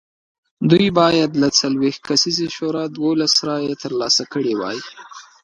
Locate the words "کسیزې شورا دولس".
2.09-3.33